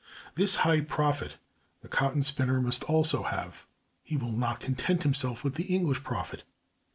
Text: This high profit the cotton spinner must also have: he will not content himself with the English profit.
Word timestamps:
This 0.33 0.55
high 0.65 0.81
profit 0.81 1.37
the 1.81 1.87
cotton 1.87 2.23
spinner 2.23 2.59
must 2.59 2.81
also 2.85 3.21
have: 3.21 3.67
he 4.01 4.17
will 4.17 4.31
not 4.31 4.59
content 4.59 5.03
himself 5.03 5.43
with 5.43 5.53
the 5.53 5.65
English 5.71 6.01
profit. 6.03 6.43